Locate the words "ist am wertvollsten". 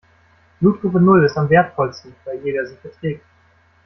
1.25-2.15